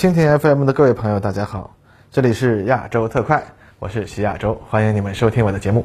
[0.00, 1.76] 蜻蜓 FM 的各位朋友，大家好，
[2.10, 3.44] 这里是亚洲特快，
[3.78, 5.84] 我是徐亚洲，欢迎你们收听我的节目。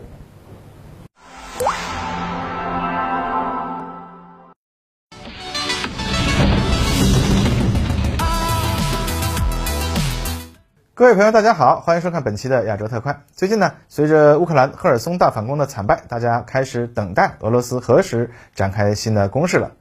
[10.94, 13.24] 各位朋友，大家好，欢迎收看本期的亚洲特快。
[13.34, 19.72] 最近呢，随着乌克兰赫尔松大反攻的惨败，大家开始等待俄罗斯何时展开新的攻势了。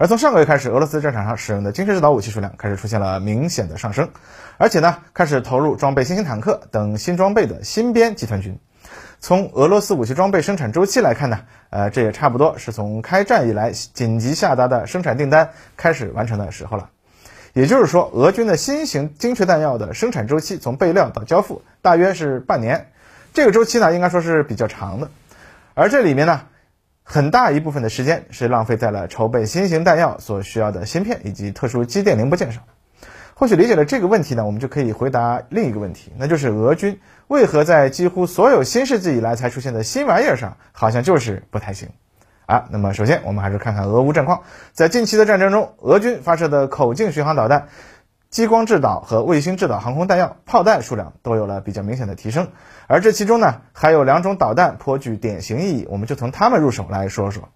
[0.00, 4.08] 而从上个月开始，俄罗斯战场上使用的精确制导武器数量开始出现了明显的上升，
[4.56, 8.58] 而且呢，开始投入装备新型坦克等新装备的新编集团军。
[9.20, 16.88] 从俄罗斯武器装备生产周期来看呢，呃，这也差不多是从开战以来紧急下达的生产订单开始完成的时候了。
[17.52, 22.86] 也就是说，俄军的新型精确弹药的生产周期从备料到交付大约是半年，
[23.34, 25.10] 这个周期呢应该说是比较长的。
[25.74, 26.40] 而这里面呢，
[27.12, 32.62] 很大一部分的时间是浪费在了筹备新型弹药所需要的芯片以及特殊机电零部件上。
[33.34, 41.88] 或许理解了这个问题呢，我们就可以回答另一个问题，那就是俄军为何在几乎所有新世纪以来才出现的新玩意儿上，好像就是不太行。
[42.46, 44.42] 啊，那么首先我们还是看看俄乌战况。
[44.72, 47.66] 在近期的战争中，俄军发射的口径巡航导弹、
[48.30, 52.48] 激光制导和卫星制导航空弹药炮弹数量都有了比较明显的提升。
[52.86, 57.48] 而这其中呢，还有两种导弹颇具典型意义，我们就从它们入手来说说。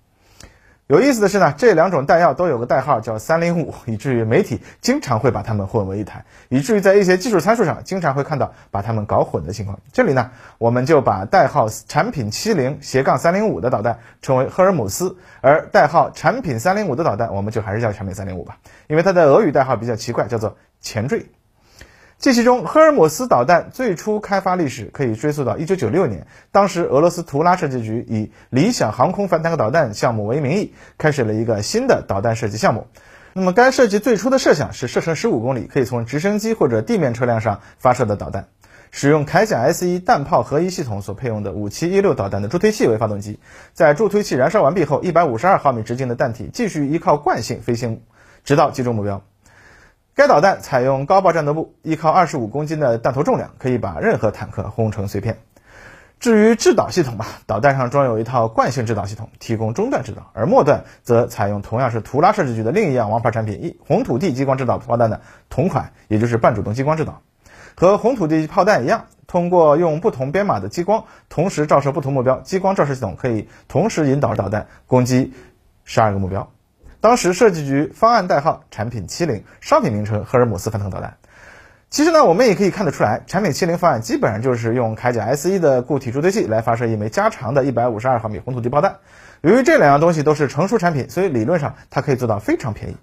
[0.87, 9.81] 有意思的是呢，这两种弹药都有个代号叫“三零五”，以至于媒体经常会把它们混为一谈，以至于在一些技术参数上经常会看到把它们搞混的情况。
[9.95, 21.25] 这里呢，我们就把代号“产品七零斜杠三零五”的导弹称为“赫尔姆斯”，而代号“产品三零五”的导弹，我们就还是叫“产品三零五”吧，因为它的俄语代号比较奇怪，叫做“前缀”。
[22.25, 32.87] 这其中，赫尔姆斯导弹最初开发历史可以追溯到1996年，当时俄罗斯图拉设计局以理想航空反坦克导弹项目为名义，开始了一个新的导弹设计项目。
[33.35, 38.47] 那么，该设计最初的设想是射程15公里，可以从直升机或者地面车辆上发射的导弹，
[38.91, 43.39] 使用铠甲 S 一弹炮合一系统所配用的5716导弹的助推器为发动机，
[43.75, 48.01] 在助推器燃烧完毕后，152毫米直径的弹体继续依靠惯性飞行，
[48.45, 49.23] 直到击中目标。
[50.17, 55.39] 该导弹采用高爆战斗部，依靠二十五公斤的弹头重量，可以把任何坦克轰成碎片。
[56.21, 65.21] 至于制导系统吧，导弹上装有一套惯性制导系统，提供中段制导，而末段则采用同样是图拉设计局的另一样王牌产品——一红土地激光制导炮弹的
[65.51, 67.21] 同款，也就是半主动激光制导。
[67.75, 75.33] 和红土地炮弹一样，通过用不同编码的激光同时照射不同目标，激光照射系统可以同时引导导弹攻击
[75.85, 76.53] 十二个目标。
[77.05, 81.19] 当时设计局方案代号产品七零，商品名称赫尔姆斯反坦克导弹。
[81.91, 89.01] 其实呢，我们也可以看得出来，产品七零方案基本上就是用铠甲 S 一的固体助推器来发射一枚加长的一百五十二毫米红土地炮弹。
[89.43, 92.97] 由于这两样东西都是成熟产品，所以理论上它可以做到非常便宜，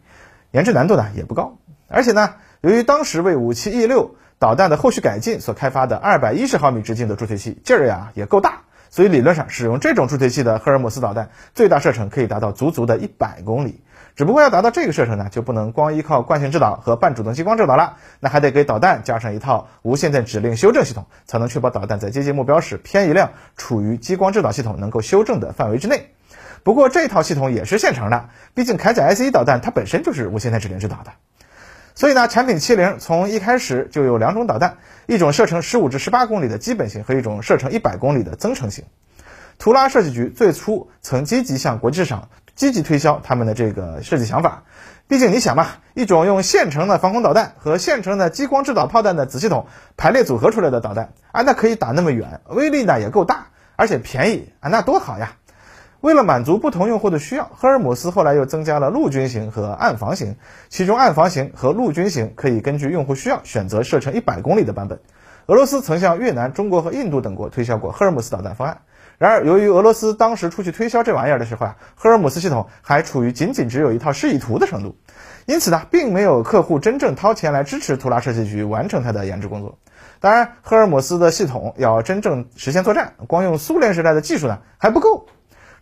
[0.50, 1.60] 研制难度呢也不高。
[1.88, 13.80] 而且呢，由于当时为武器 E 六导弹的后续改进所开发的二百一十毫米直径的助推器劲儿呀也够大，所以理论上使用这种助推器的赫尔姆斯导弹最大射程可以达到足足的一百公里。
[14.16, 26.12] 只不过要达到这个射程呢，就不能光依靠惯性制导和半主动激光制导了，那还得给导弹加上一套无线电指令修正系统，才能确保导弹在接近目标时偏移量处于激光制导系统能够修正的范围之内。
[26.64, 31.12] 不过这套系统也是现成的，毕竟铠甲 S 一导弹它本身就是无线电指令制导的。
[31.96, 34.78] 所以呢，产品七零从一开始就有两种导弹，
[35.08, 38.86] 一种射程十五至十八公里的基本型和一种射程一百公里的增程型。
[39.58, 42.30] 图拉设计局最初曾积极向国际市场。
[42.56, 44.64] 积极推销他们的这个设计想法，
[45.08, 49.68] 毕竟你想嘛，一种用现成的防空导弹和现成的激光制导炮弹的子系统
[49.98, 55.34] 排列组合出来的导弹啊，那可以打那么远，威力呢也够大，而且便宜啊，那多好呀！
[56.02, 60.36] 为了满足不同用户的需要，赫尔姆斯后来又增加了陆军型和暗防型，
[60.68, 65.00] 其中暗防型和陆军型可以根据用户需要选择射程一百公里的版本。
[65.46, 68.82] 俄罗斯曾向越南、中国和印度等国推销过赫尔姆斯导弹方案。
[69.22, 74.96] 然而，由于俄罗斯当时出去推销这玩意儿的时候啊，赫尔姆斯系统还处于仅仅只有一套示意图的程度，
[75.46, 79.78] 因此呢，并没有客户真正掏钱来支持图拉设计局完成它的研制工作。
[80.20, 85.28] 当然，赫尔姆斯的系统要真正实现作战，光用苏联时代的技术呢还不够。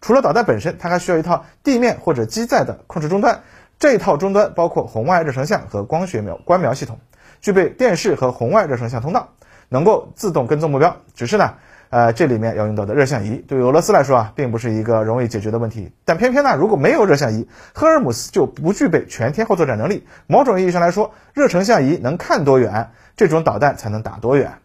[0.01, 3.43] 除了导弹本身，它还需要一套地面或者机载的控制终端。
[3.79, 6.99] 这一套终端包括红外热成像和光学瞄观瞄系统，
[7.39, 9.29] 具备电视和红外热成像通道，
[9.69, 10.97] 能够自动跟踪目标。
[11.15, 11.53] 只是呢。
[11.89, 15.91] 呃，这里面要用到的热像仪，对于俄罗斯来说啊，并不是一个容易解决的问题。
[16.05, 20.05] 但偏偏呢，如果没有热像仪，赫尔姆斯就不具备全天候作战能力。
[20.27, 24.59] 某种意义上来说，热成像仪能看多远，这种导弹才能打多远。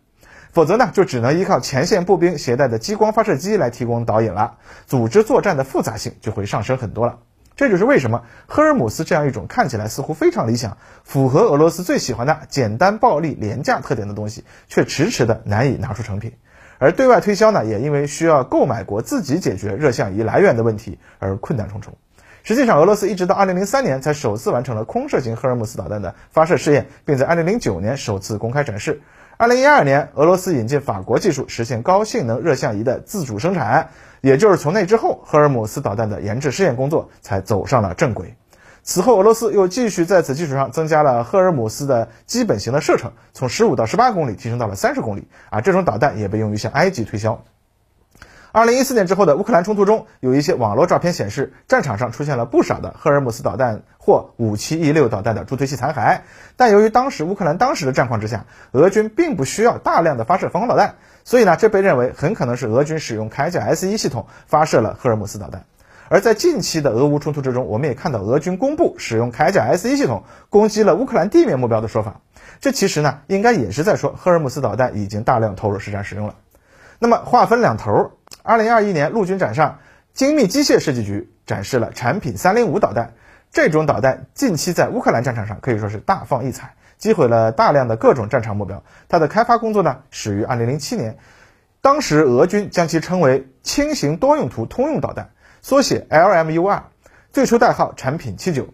[0.52, 7.20] 否则呢，就只能依靠前线步兵携带的激光发射机来提供导引了，组织作战的复杂性就会上升很多了。
[7.56, 16.32] 这就是为什么赫尔姆斯这样一种看起来似乎非常理想、符合俄罗斯最喜欢的简单、暴力、廉价特点的东西，却迟迟的难以拿出成品。
[16.78, 21.94] 而对外推销呢，也因为需要购买国自己解决热像仪来源的问题而困难重重。
[22.42, 29.00] 实际上，俄罗斯一直到2003年才首次完成了空射型赫尔姆斯导弹的发射试验，并在2009年首次公开展示。
[29.38, 33.88] 2012年，俄罗斯引进法国技术，实现高性能热像仪的自主生产。
[34.20, 38.34] 也就是从那之后，赫尔姆斯导弹的研制试验工作才走上了正轨。
[38.86, 45.26] 此后，俄罗斯又继续在此基础上增加了赫尔姆斯的基本型的射程，从15到18公里提升到了30公里。
[45.48, 47.42] 啊，这种导弹也被用于向埃及推销。
[48.52, 56.20] 二零一四年之后的乌克兰冲突中，有一些网络照片显示，战场上出现了不少的赫尔姆斯导弹或五七 E 六导弹的助推器残骸。
[56.56, 65.64] 但由于当时乌克兰当时的战况之下，俄军并不需要大量的发射防空导弹，所以呢，这被认为很可能是俄军使用铠甲 S 一系统发射了赫尔姆斯导弹。
[66.14, 72.20] 而在近期的俄乌冲突之中，我们也看到俄军公布使用铠甲 S 一系统攻击了乌克兰地面目标的说法。
[72.60, 76.36] 这其实呢，应该也是在说赫尔姆斯导弹已经大量投入实战使用了。
[77.00, 78.12] 那么话分两头。
[78.44, 79.80] 二零二一年陆军展上，
[80.12, 83.14] 精密机械设计局展示了产品三零五导弹。
[83.50, 88.84] 这种导弹近期在乌克兰战场上可以说是大放异彩，击毁了大量的各种战场目标。
[89.08, 91.18] 它的开发工作呢，始于二零零七年，
[91.80, 95.30] 当时俄军将其称为轻型多用途通用导弹，
[95.64, 96.82] 缩写 LMUR，
[97.32, 98.68] 最初代号产品七九。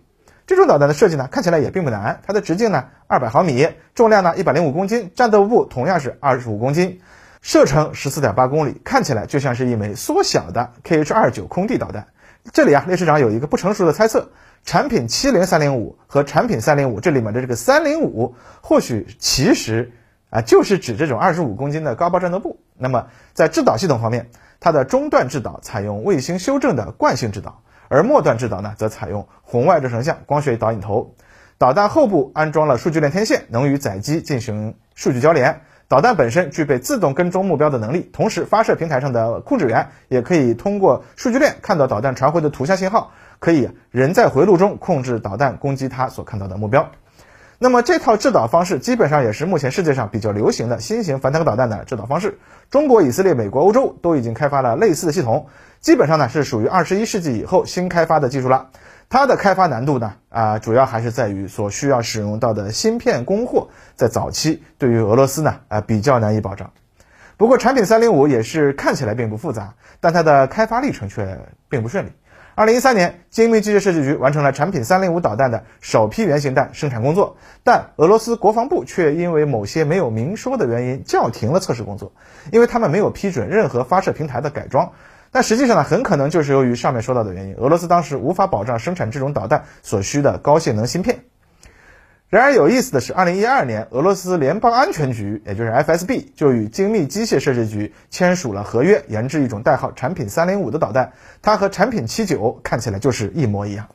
[0.45, 2.21] 这种导弹的设计呢，看起来也并不难。
[2.27, 7.01] 它的直径呢二百毫米，重量呢一百零五公斤，战斗部同样是二十五公斤。
[7.43, 12.09] 射程十四点八公里，看起来就像是一枚缩小的 Kh 二九空地导弹。
[12.53, 14.33] 这里啊，列师长有一个不成熟的猜测：
[14.65, 19.93] 产品七零三零五和产品三零五这里面的这个三零五，或许其实
[20.29, 22.59] 啊就是指这种二十五公斤的高爆战斗部。
[22.81, 31.15] 那么在制导系统方面，它的中段制导采用卫星修正的惯性制导，而末段制导呢则采用红外热成像光学导引头。
[31.59, 35.61] 导弹后部安装了数据链天线，能与载机进行数据交联。
[35.89, 43.11] 导弹本身具备自动跟踪目标的能力，同时发射平台上的控制员也可以通过数据链看到导弹传回的图像信号，
[43.41, 46.91] 可以人在回路中控制导弹攻击它所看到的目标。
[47.63, 52.39] 那么这套制导方式基本上也是目前世界上比较流行的新型反坦克导弹的制导方式。
[52.71, 55.49] 中国、以色列、美国、欧洲都已经开发了类似的系统，
[55.79, 58.71] 基本上呢是属于二十一世纪以后新开发的技术了。
[59.11, 66.71] 它的开发难度呢，啊，主要还是在于所需要使用到的芯片供货，在早期对于俄罗斯呢，啊，比较难以保障。
[67.37, 72.13] 不过，产品三零五也是看起来并不复杂，但它的开发历程却并不顺利。
[72.57, 82.13] 二零一三年，精密机械设计局完成了产品三零五导弹的首批原型弹生产工作，但俄罗斯国防部却因为某些没有明说的原因叫停了测试工作，
[82.53, 84.93] 因为他们没有批准任何发射平台的改装。
[85.31, 91.21] 但实际上呢，很可能就是由于上面说到的原因，俄罗斯当时无法保障生产这种导弹所需的高性能芯片。
[92.31, 101.13] 然而有意思的是，二零一二年，俄罗斯联邦安全局，也就是 FSB，就与精密机械设计局签署了合约，研制一种代号产品三零五的导弹，
[101.43, 103.89] 它和产品七九看起来就是一模一样。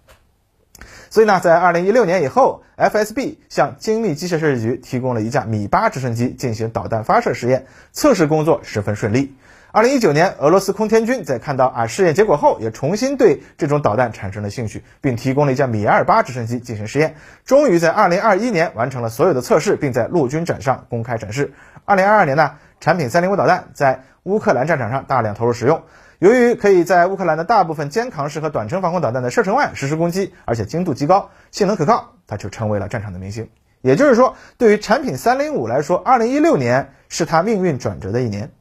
[1.10, 9.34] 所以呢，在二零一六年以后，FSB 向精密机械设计局提供了一架米八直升机进行导弹发射实验，测试工作十分顺利。
[9.76, 17.18] 二零一九年，俄罗斯空天军在看到啊试验结果后，也重新对这种导弹产生了兴趣，并提供了一架米二八直升机进行试验。
[17.44, 21.52] 终于在二零二一年完成了所有的测试，并在陆军展上公开展示。
[21.84, 25.84] 二零二二年呢，产品三零五导弹在乌克兰战场上大量投入使用。
[26.20, 33.50] 由于可以在乌克兰的大部分肩扛式和短程防空导弹的射程外实施攻击，而且精度极高，性能可靠，它就成为了战场的明星。
[33.82, 38.52] 也就是说，对于产品三零五来说，二零一六年是它命运转折的一年。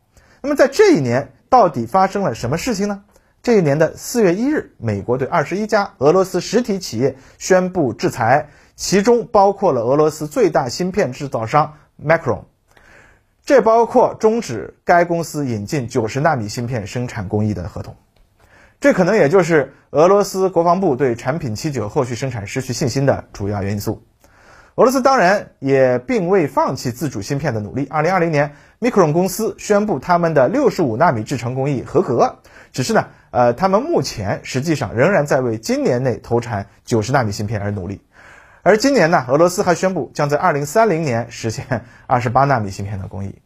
[0.45, 3.05] 那么在这一年到底发生了什么事情呢？
[3.43, 12.43] 这一年的四月一日，美国对二十一家俄罗斯实体企业宣布制裁，其中包括了俄罗斯最大芯片制造商 Macron，
[13.47, 17.97] 这包括终止该公司引进九十纳米芯片生产工艺的合同。
[18.81, 24.03] 这可能也就是俄罗斯国防部对产品七九后续生产失去信心的主要因素。
[24.77, 27.87] 俄罗斯当然也并未放弃自主芯片的努力。
[27.89, 32.39] 二零二零年，Micron 公司宣布他们的六十五纳米制程工艺合格，
[32.73, 38.03] 只是呢，呃，他们目前实际上仍然在为今年内投产九十纳米芯片而努力。
[38.63, 43.39] 而今年呢，俄罗斯还宣布将在二零三零年实现二十八纳米芯片的工艺。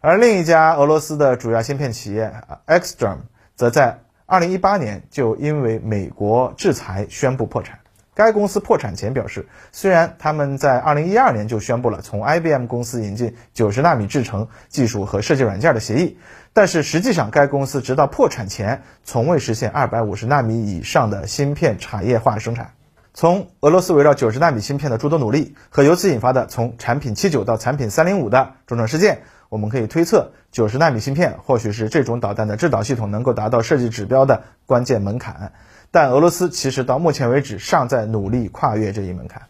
[0.00, 2.32] 而另一家俄罗斯的主要芯片企业
[2.66, 3.18] Extrem，
[3.54, 7.78] 则在二零一八年就因为美国制裁宣布破产。
[8.18, 16.18] 该公司破产前表示，虽然他们在2012年就宣布了从 IBM 公司引进90纳米制程技术和设计软件的协议，
[16.52, 22.72] 但是实际上该公司直到破产前从未实现250纳米以上的芯片产业化生产。
[23.14, 35.52] 从俄罗斯围绕90纳米芯片的诸多努力和由此引发的从产品79到产品305的种种事件，我们可以推测，90纳米芯片或许是这种导弹的制导系统能够达到设计指标的关键门槛。
[35.90, 39.42] 但俄罗斯其实到目前为止尚在努力跨越这一门槛。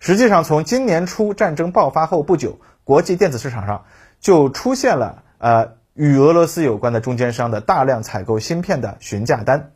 [0.00, 3.84] 实际上，从今年初战争爆发后不久，国际电子市场上
[4.20, 9.70] 就出现了呃与俄罗斯有关的中间商的大量采购芯片的询价单。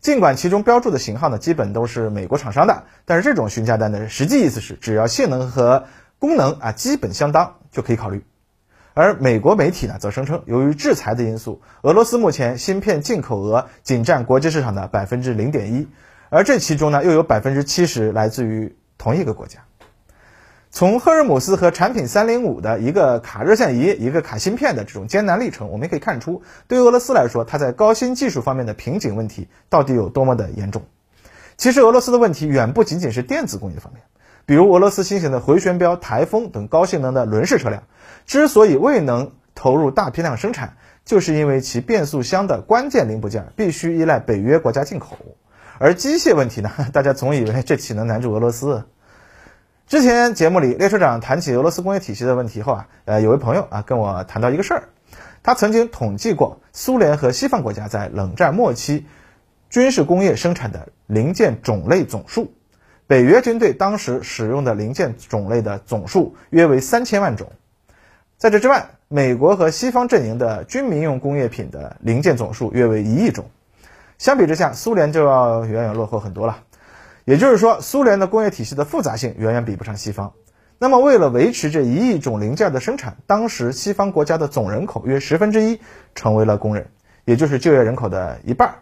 [0.00, 5.84] 尽管其中标注的型号呢，基本都是美国厂商的，但是这种询价单的实际意思是，只要性能和
[6.18, 8.24] 功能啊基本相当就可以考虑。
[8.98, 15.86] 而美国媒体呢，则声称，由于制裁的因素，俄罗斯目前芯片进口额仅占国际市场的百分之零点一，
[16.30, 19.60] 而这其中呢，又有百分之七十来自于同一个国家。
[20.72, 30.82] 从赫尔姆斯和产品三零五的一个卡热线仪、一个卡芯片的这种艰难历程，我们可以看出，对于俄罗斯来说，它在高新技术方面的瓶颈问题到底有多么的严重。
[31.56, 34.02] 其实，俄罗斯的问题远不仅仅是电子工业方面，
[34.48, 37.82] 比如俄罗斯新型的回旋镖、台风等高性能的轮式车辆，
[38.24, 45.18] 之所以未能投入大批量生产，就是因为其变速箱的关键零部件必须依赖北约国家进口。
[45.78, 48.84] 而机械问题呢， 大家总以为这岂能难住俄罗斯？
[49.86, 54.88] 之前节目里，列车长谈起俄罗斯工业体系的问题后啊，呃，有位朋友啊跟我谈到一个事儿，
[55.42, 59.04] 他曾经统计过苏联和西方国家在冷战末期
[59.68, 62.54] 军事工业生产的零件种类总数，
[63.08, 67.50] 北约军队当时使用的零件种类的总数约为三千万种，
[68.36, 73.46] 在这之外，美国和西方阵营的军民用工业品的零件总数约为一亿种，
[74.18, 76.58] 相比之下，苏联就要远远落后很多了。
[77.24, 80.34] 也就是说，苏联的工业体系的复杂性远远比不上西方。
[80.78, 85.80] 那么，为了维持这一亿种零件的生产，当时西方国家的总人口约十分之一
[86.14, 86.90] 成为了工人，
[87.24, 88.74] 也就是就业人口的一半。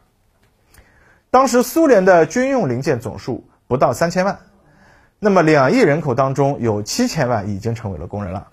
[1.31, 4.39] 当时苏联的军用零件总数不到三千万，
[5.19, 8.49] 那么两亿人口当中有七千万已经成为了工人了。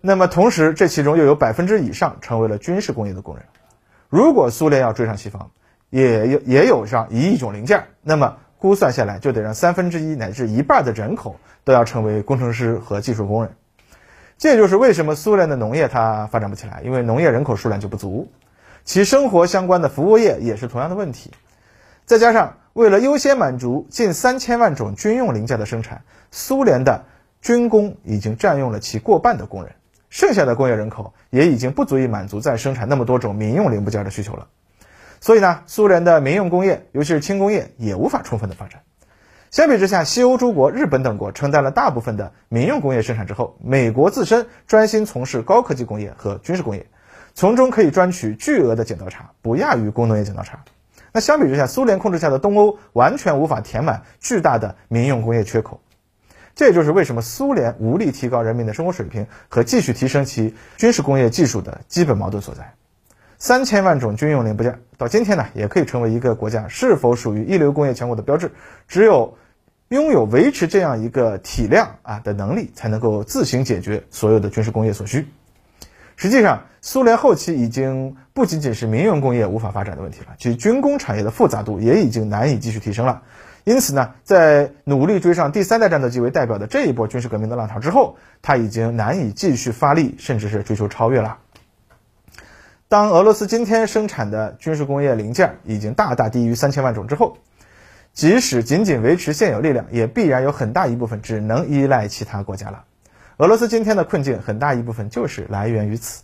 [0.00, 3.44] 那么同时，这其中又有百分之以上成为了军事工业的工人。
[4.08, 5.50] 如果苏联要追上西方，
[5.90, 8.36] 也有也有上一亿种零件，那么。
[8.58, 13.54] 估算下来，就得让三分之一乃至一半的人口都要成为工程师和技术工人。
[14.38, 18.32] 这就是为什么苏联的农业它发展不起来，因为农业人口数量就不足，
[18.82, 21.30] 其生活相关的服务业也是同样的问题。
[22.06, 27.06] 再加上为了优先满足近三千万种军用零件的生产，苏联的
[27.40, 29.72] 军工已经占用了其过半的工人，
[30.10, 34.48] 剩下的工业人口也已经不足以满足再生产那么多种民用零部件的需求了。
[35.22, 38.82] 所以呢，苏联的民用工业，尤其是轻工业，也无法充分的发展。
[39.50, 46.84] 相比之下，西欧诸国、日本等国承担了大部分的民用工业生产之后，美国自身专心从事高科技工业和军事工业，
[47.32, 50.62] 从中可以赚取巨额的剪刀差，不亚于工农业剪刀差。
[51.16, 55.80] 那相比之下，苏联控制下的东欧完全无法填满巨大的民用工业缺口。
[56.54, 62.74] 这也就是为什么苏联无力提高人民的生活水平和继续提升其军事工业技术的基本矛盾所在。
[63.38, 68.52] 三千万种军用零部件，到今天呢，也可以成为一个国家是否属于一流工业强国的标志。
[68.86, 69.38] 只有
[69.88, 75.26] 拥有维持这样一个体量啊的能力，才能够自行解决所有的军事工业所需。
[76.16, 83.22] 实际上，苏联后期已经不仅仅是民用工业无法发展的问题了，其军工产业的复杂度也已经难以继续提升了。
[83.64, 91.38] 因此呢，在努力追上第三代战斗机为代表的这一波军事革命的浪潮之后，它已经难以继续发力，甚至是追求超越了。
[92.88, 97.38] 当俄罗斯今天生产的军事工业零件已经大大低于三千万种之后，
[98.12, 102.84] 即使仅仅维持现有力量，也必然有很大一部分只能依赖其他国家了。
[103.38, 106.22] 俄罗斯今天的困境很大一部分就是来源于此。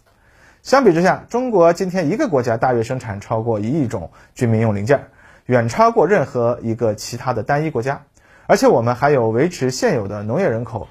[0.62, 5.09] 相比之下，中国今天一个国家大约生产超过一亿种军民用零件，
[5.45, 8.04] 远超过任何一个其他的单一国家。
[8.47, 10.88] 而且我们还有维持现有的农业人口、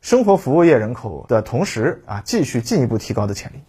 [0.00, 3.64] 生活服务业人口的同时啊，继续进一步提高的潜力。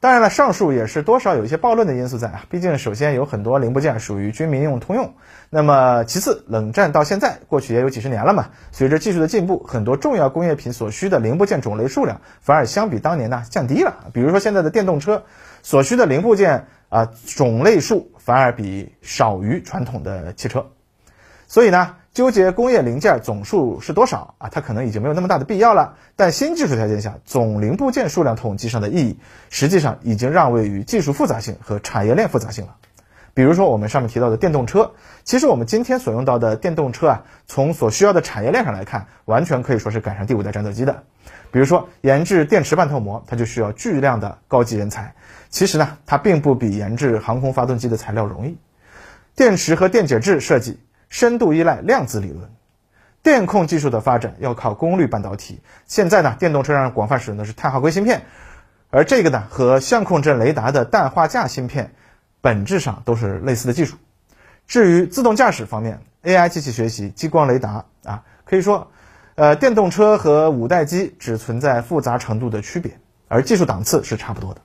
[0.00, 2.44] 当然了，上述也是多少有一些暴论的因素在啊。
[2.50, 5.14] 毕竟，首先有很多零部件属于军民用通用。
[5.50, 8.50] 那么，其次，冷战到现在过去也有几十年了嘛。
[8.70, 14.10] 随着技术的进步，很多重要工业品所需的零部件种类数量反而相比当年呢降低了。
[14.12, 15.24] 比如说，现在的电动车
[15.62, 20.66] 所需的零部件啊种类数反而比少于传统的汽车。
[21.48, 21.96] 所以呢。
[22.12, 24.48] 纠结工业零件总数是多少啊？
[24.50, 25.96] 它可能已经没有那么大的必要了。
[26.16, 29.18] 但新技术条件下，总零部件数量统计上的意义，
[29.50, 32.74] 实际上已经让位于技术复杂性和产业链复杂性了。
[33.34, 41.04] 比如说我们上面提到的电动车，其实我们今天所用到的电动车啊，从所需要的产业链上来看，完全可以说是赶上第五代战斗机的。
[41.52, 45.14] 比如说研制电池半透膜，它就需要巨量的高级人才。
[45.50, 48.58] 其实呢，它并不比研制航空发动机的材料容易。
[49.36, 52.50] 电池和电解质设计深度依赖量子理论。
[53.22, 55.60] 电控技术的发展要靠功率半导体。
[55.86, 58.22] 现在呢，电动车上广泛使用的是碳化硅芯片，
[58.90, 61.92] 而这个呢，和相控阵雷达的氮化镓芯片
[62.40, 63.96] 本质上都是类似的技术。
[64.66, 68.90] 至于自动驾驶方面，AI 机器学习、激光雷达啊，可以说，
[69.34, 72.98] 呃，电动车和五代机只存在复杂程度的区别，
[73.28, 74.60] 而技术档次是差不多的。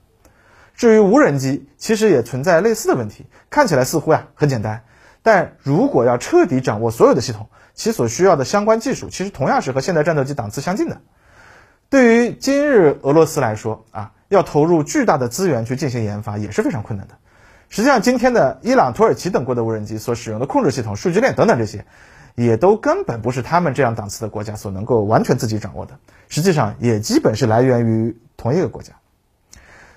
[0.74, 4.84] 至于无人机，其实也存在类似的问题，看起来似乎呀很简单，
[5.24, 11.00] 但如果要彻底掌握所有的系统，其所需要的相关技术，其实同样是和现代战斗机档次相近的。
[11.88, 17.14] 对于今日俄罗斯来说啊，要投入巨大的资源去进行研发也是非常困难的。
[17.70, 21.86] 实际上，今天的伊朗、土耳其等国的无人机所使用的控制系统、数据链等等这些，
[22.34, 25.98] 也都根本不是他们这样档次的国家所能够完全自己掌握的。
[26.28, 28.92] 实际上，也基本是来源于同一个国家。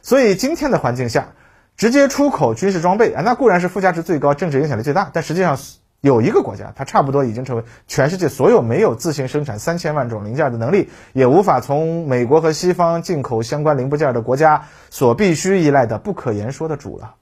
[0.02, 1.34] 所以今天的环境下，
[1.78, 5.12] 直接出口军事装备啊，那固然是附加值最高、政治影响力最大。
[5.14, 5.58] 但实际上，
[6.02, 17.14] 有一个国家，它差不多已经成为全世界所有没有自行生产三千万种零件的能力，也无法从美国和西方进口相关零部件的国家所必须依赖的不可言说的主了。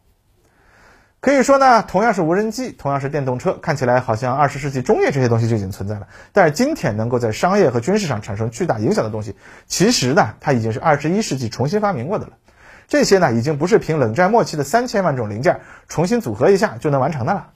[1.19, 6.07] 可以说呢，同样是无人机，同样是电动车，看起来好像二十世纪中叶这些东西就已经存在了。
[6.31, 9.35] 但是今天能够在商业和军事上产生巨大影响的东西，
[9.65, 12.33] 其实呢，它已经是二十一世纪重新发明过的了。
[12.87, 17.51] 这些呢，已经不是凭冷战末期的三千万种零件重新组合一下就能完成的了。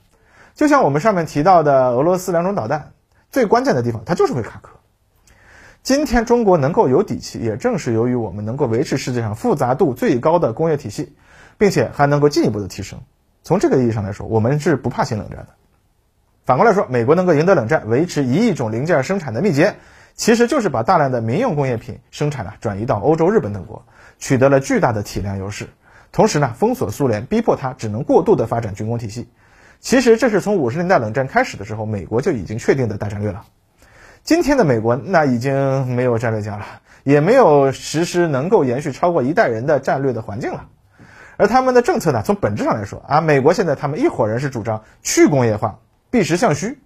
[0.54, 2.92] 就像我们上面提到的俄罗斯两种导弹，
[3.30, 4.72] 最关键的地方它就是会卡壳。
[5.82, 11.14] 今天中国能够有底气，也正是由于我们能够维持世界上复杂度最高的工业体系，
[11.56, 13.00] 并且还能够进一步的提升。
[13.42, 15.48] 从这个意义上来说，我们是不怕新冷战的。
[16.44, 19.76] 反过来说，美国能够赢得冷战，维持一亿种零件生产的秘诀，
[20.14, 23.86] 其实就是把大量的民用工业品生产呢转移到欧洲、日本等国。
[24.20, 25.70] 取得了巨大的体量优势，
[26.12, 29.28] 同时呢，封锁苏联，逼迫他只能过度的发展军工体系。
[29.80, 33.46] 其实这是从五十年代冷战开始的时候，美国就已经确定的大战略了。
[34.22, 36.66] 今天的美国那已经没有战略家了，
[37.02, 40.66] 也没有实施能够延续超过一代人的战略的环境了。
[41.38, 45.78] 而他们的政策呢，从本质上来说啊，美国现在他们一伙人是主张去工业化，
[46.10, 46.78] 避实向虚，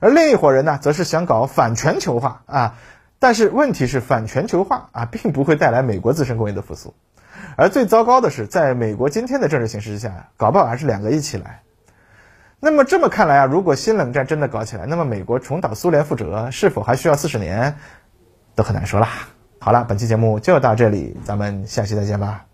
[0.00, 2.74] 而另一伙人呢，则是想搞反全球化啊。
[3.20, 6.94] 但是问题是反全球化啊，并不会带来美国自身工业的复苏，
[7.56, 11.60] 而最糟糕的是，在美国今天的政治形势之下，搞不好还是两个一起来。
[12.58, 17.76] 那么这么看来啊，如果新冷战真的搞起来，那么美国重蹈苏联覆辙，是否还需要四十年，
[18.54, 19.08] 都很难说啦。
[19.60, 22.46] 好了，本期节目就到这里，咱们下期再见吧。